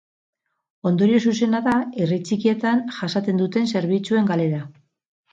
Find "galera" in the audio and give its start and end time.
4.33-4.63